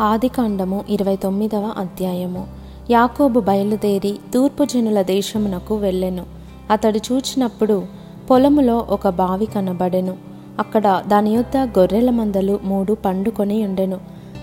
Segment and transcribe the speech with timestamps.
[0.00, 2.46] ఆదికాండము ఇరవై తొమ్మిదవ అధ్యాయము.
[2.90, 6.24] యాకోబు బయలుదేరి తూర్పు జనుల దేశమునకు వెళ్ళెను.
[6.70, 7.82] అతడు చూచినప్పుడు
[8.30, 10.14] పొలములో ఒక బావి కనబడెను.
[10.58, 13.96] అక్కడ దాని యొద్ద గొర్రెల మందలు మూడు పండుకొని ఉండెను.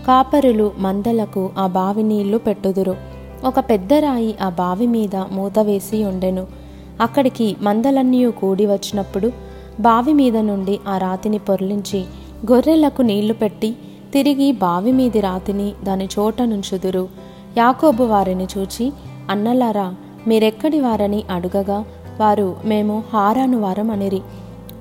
[0.07, 2.95] కాపరులు మందలకు ఆ బావి నీళ్ళు పెట్టుదురు.
[3.45, 6.47] ఒక పెద్ద రాయి ఆ బావి మీద మూత వేసి ఉండెను.
[7.01, 9.31] అక్కడికి మందలన్నీ కూడి వచ్చినప్పుడు
[9.79, 12.05] బావి మీద నుండి ఆ రాతిని పొర్లించి
[12.51, 13.75] గొర్రెలకు నీళ్ళు పెట్టి
[14.13, 17.07] తిరిగి బావి మీది రాతిని దాని చోట నుంచుదురు.
[17.57, 18.93] యాకోబు వారిని చూచి
[19.29, 19.95] అన్నలారా
[20.27, 21.85] మీరెక్కడి వారని అడుగగా
[22.19, 24.21] వారు మేము హారాను వారం అనిరి.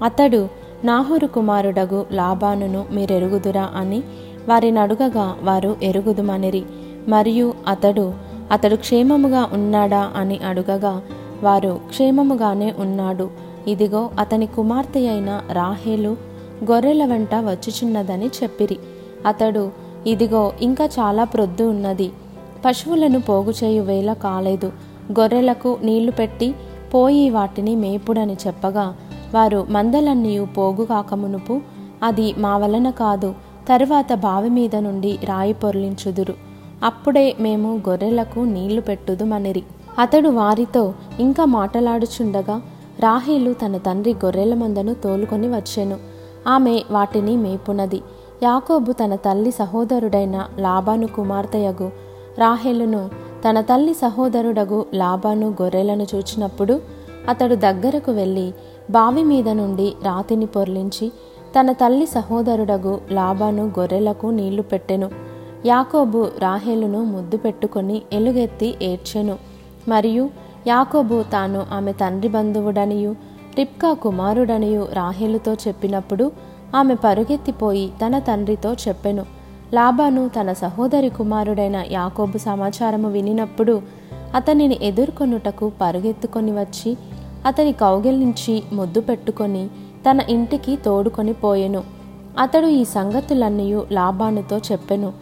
[0.05, 0.48] అతడు
[0.84, 4.02] నాహోరు కుమారుడగు లాబానును మీరెరుగుదురా అని
[4.48, 6.62] వారిని అడుగగా వారు ఎరుగుదుమనిరి.
[7.09, 8.15] మరియు అతడు
[8.52, 11.02] అతడు క్షేమముగా ఉన్నాడా అని అడుగగా
[11.43, 13.30] వారు క్షేమముగానే ఉన్నాడు.
[13.66, 16.16] ఇదిగో అతని కుమార్తె అయిన రాహేలు
[16.71, 18.77] గొర్రెల వెంట వచ్చుచున్నదని చెప్పిరి.
[19.27, 19.71] అతడు
[20.07, 22.13] ఇదిగో ఇంకా చాలా ప్రొద్దు ఉన్నది.
[22.65, 24.73] పశువులను పోగు చేయు వేళ కాలేదు.
[25.21, 26.55] గొర్రెలకు నీళ్ళు పెట్టి
[26.95, 28.96] పోయి వాటిని మేపుడని చెప్పగా
[29.35, 31.61] వారు మందలన్నీ పోగు కాకమునుపు
[32.02, 33.35] అది మా వలన కాదు
[33.69, 36.35] తరువాత బావి మీద నుండి రాయి పొర్లించుదురు.
[36.83, 39.63] అప్పుడే మేము గొర్రెలకు నీళ్ళు పెట్టుదుమనిరి.
[39.99, 42.63] అతడు వారితో ఇంకా మాటలాడుచుండగా
[43.01, 45.96] రాహీలు తన తండ్రి గొర్రెల మందను తోలుకొని వచ్చెను.
[46.49, 48.02] ఆమె వాటిని మేపునది.
[48.43, 51.90] యాకోబు తన తల్లి సహోదరుడైన లాబాను కుమార్తెయగు
[52.38, 53.10] రాహేలును
[53.49, 56.80] తన తల్లి సహోదరుడగు లాబాను గొర్రెలను చూచినప్పుడు
[57.29, 58.54] అతడు దగ్గరకు వెళ్ళి
[58.90, 61.12] బావి మీద నుండి రాతిని పొర్లించి
[61.60, 65.10] తన తల్లి సహోదరుడగు లాబాను గొర్రెలకు నీళ్ళు పెట్టెను.
[65.66, 69.38] యాకోబు రాహేలును ముద్దు పెట్టుకొని ఎలుగెత్తి ఏడ్చెను.
[69.88, 70.31] మరియు
[70.66, 73.15] యాకోబు తాను ఆమె తండ్రి బంధువుడనియు
[73.59, 79.26] రిప్కా కుమారుడనియు రాహేలుతో చెప్పినప్పుడు ఆమె పరుగెత్తిపోయి తన తండ్రితో చెప్పెను.
[79.75, 83.82] లాబాను తన సహోదరి కుమారుడైన యాకోబు సమాచారము వినినప్పుడు
[84.34, 86.97] అతనిని ఎదుర్కొనుటకు పరుగెత్తుకొని వచ్చి
[87.47, 89.69] అతని కౌగిలించి ముద్దు పెట్టుకొని
[90.11, 91.82] తన ఇంటికి తోడుకొని పోయెను.
[92.38, 95.12] అతడు ఈ సంగతులన్నీ లాబానుతో చెప్పెను.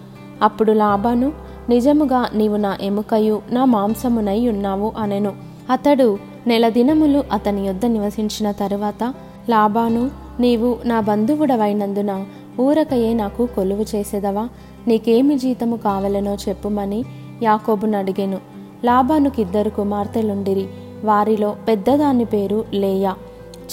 [0.42, 1.32] అప్పుడు లాబాను
[1.68, 5.32] నిజముగా నీవు నా ఎముకయు నా మాంసమునై ఉన్నావు అనెను.
[5.70, 9.14] అతడు నెల దినములు అతని యొద్ద నివసించిన తరువాత
[9.50, 12.24] లాబాను నీవు నా బంధువుడవైనందున
[12.60, 14.48] ఊరకయే నాకు కొలువు చేసేదవా?
[14.88, 17.04] నీకేమి జీతము కావలనో చెప్పుమని
[17.42, 18.38] యాకోబును అడిగెను.
[18.84, 20.68] లాభానుకిద్దరు కుమార్తెలుండిరి.
[21.04, 23.14] వారిలో పెద్దదాని పేరు లేయా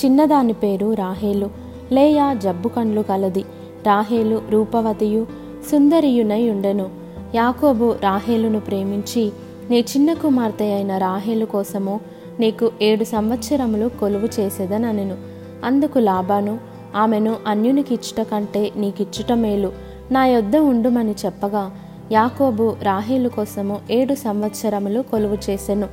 [0.05, 1.49] చిన్నదాని పేరు రాహేలు.
[1.91, 3.43] లేయా జబ్బు కండ్లు కలది.
[3.85, 5.27] రాహేలు రూపవతియు
[5.71, 6.89] సుందరియునై ఉండెను.
[7.35, 9.31] యాకోబు రాహేలును ప్రేమించి
[9.69, 11.99] నీ చిన్న కుమార్తె అయిన రాహేలు కోసము
[12.39, 16.59] నీకు ఏడు సంవత్సరములు కొలువు చేసేదనెను అందుకు లాబాను
[16.95, 19.71] ఆమెను అన్యునికిచ్చుట కంటే నీకిచ్చుట మేలు.
[20.11, 21.71] నా యొద్ద ఉండుమని చెప్పగా
[22.11, 25.87] యాకోబు రాహేలు కోసము ఏడు సంవత్సరములు కొలువు చేసెను.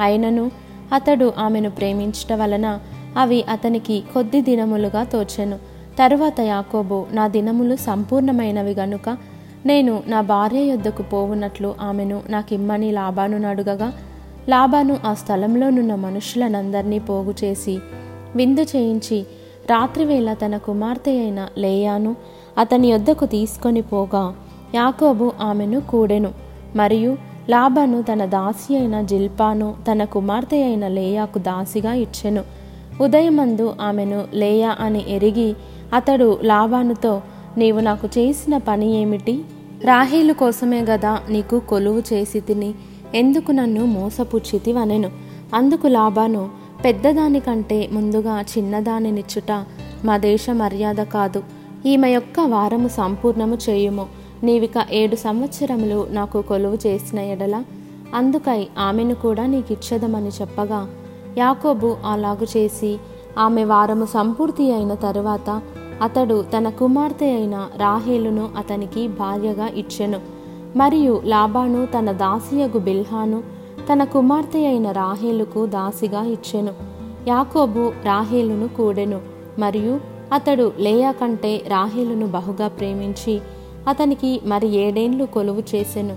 [0.00, 0.50] అయినను
[0.92, 2.78] అతడు ఆమెను ప్రేమించట వలన
[3.16, 5.58] అవి అతనికి కొద్ది దినములుగా తోచెను.
[5.98, 9.16] తరువాత యాకోబు నా దినములు సంపూర్ణమైనవి గనుక
[9.66, 13.92] నేను నా భార్య యొద్దకు పోవునట్లు ఆమెను నాకిమ్మని లాబాను అడుగగా
[14.48, 17.78] లాబాను ఆ స్థలంలోనున్న మనుషులనందరినీ పోగు చేసి
[18.36, 19.26] విందు చేయించి
[19.70, 22.16] రాత్రివేళ తన కుమార్తె అయిన లేయాను
[22.58, 24.34] అతని యొద్దకు తీసుకొని పోగా
[24.74, 26.30] యాకోబు ఆమెను కూడెను.
[26.76, 27.16] మరియు
[27.50, 32.42] లాబాను తన దాసి అయిన జిల్పాను తన కుమార్తె అయిన లేయాకు దాసిగా ఇచ్చెను.
[33.00, 35.54] ఉదయమందు ఆమెను లేయా అని ఎరిగి
[35.92, 37.22] అతడు లాబానుతో
[37.58, 39.44] నీవు నాకు చేసిన పని ఏమిటి?
[39.84, 42.74] రాహేలు కోసమే గదా నీకు కొలువు చేసి తిని
[43.14, 45.10] ఎందుకు నన్ను మోసపుచ్చితివనెను
[45.54, 49.64] అందుకు లాబాను పెద్దదానికంటే ముందుగా చిన్నదానినిచ్చుట
[50.04, 51.42] మా దేశ మర్యాద కాదు.
[51.86, 54.06] ఈమె యొక్క వారము సంపూర్ణము చేయుము.
[54.42, 57.64] నీవిక ఏడు సంవత్సరములు నాకు కొలువు చేసిన ఎడల.
[58.14, 60.88] అందుకై ఆమెను కూడా నీకిచ్చదమని చెప్పగా
[61.38, 62.98] యాకోబు అలాగు చేసి
[63.38, 65.62] ఆమె వారము సంపూర్తి అయిన తరువాత
[66.02, 70.20] అతడు తన కుమార్తె అయిన రాహేలును అతనికి భార్యగా ఇచ్చెను.
[70.76, 73.59] మరియు లాబాను తన దాసియగు బిల్హాను
[73.92, 76.72] తన కుమార్తె అయిన రాహేలుకు దాసిగా ఇచ్చెను.
[77.28, 79.20] యాకోబు రాహేలును కూడెను.
[79.58, 80.00] మరియు
[80.32, 83.40] అతడు లేయా కంటే రాహేలును బహుగా ప్రేమించి
[83.88, 86.16] అతనికి మరి ఏడేండ్లు కొలువు చేసెను.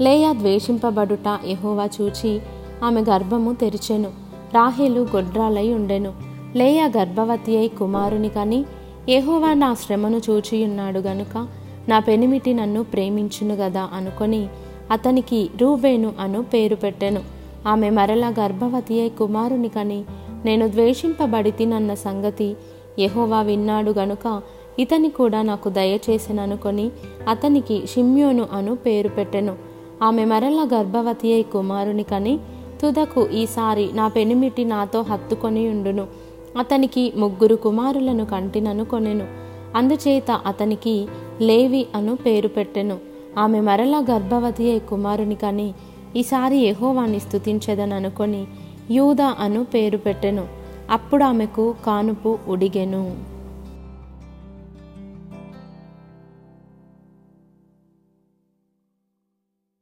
[0.00, 2.40] లేయా ద్వేషింపబడుట ఎహోవా చూచి
[2.84, 4.08] ఆమె గర్భము తెరిచెను.
[4.54, 6.12] రాహేలు గొడ్రాలై ఉండెను.
[6.56, 8.64] లేయా గర్భవతి అయి కుమారుని కని
[9.08, 11.48] ఎహోవా నా శ్రమను చూచియున్నాడు గనుక
[11.88, 14.48] నా పెనిమిటి నన్ను ప్రేమించును గదా అనుకొని
[14.90, 17.20] అతనికి రూబేను అను పేరు పెట్టెను.
[17.66, 20.04] ఆమె మరల గర్భవతి అయి కుమారుని కని
[20.44, 22.56] నేను ద్వేషింపబడితినన్న సంగతి
[22.98, 24.42] యెహోవా విన్నాడు గనుక
[24.78, 26.90] ఇతని కూడా నాకు దయచేసిననుకొని
[27.28, 29.54] అతనికి షిమ్యోను అను పేరు పెట్టెను.
[30.02, 32.38] ఆమె మరల గర్భవతి అయి కుమారుని కని
[32.82, 36.06] తుదకు ఈసారి నా పెనిమిటి నాతో హత్తుకొని ఉండును.
[36.58, 39.26] అతనికి ముగ్గురు కుమారులను కంటినను కొనెను
[39.76, 41.06] అందుచేత అతనికి
[41.40, 43.07] లేవి అను పేరు పెట్టెను.
[43.38, 45.74] ఆమె మరల గర్భవతి అయి కుమారుని కని
[46.16, 48.42] ఈసారి యహోవాని స్థుతించదని అనుకొని
[48.90, 50.44] యూదా అను పేరు పెట్టెను.
[50.90, 53.04] అప్పుడు ఆమెకు కానుపు ఉడిగెను.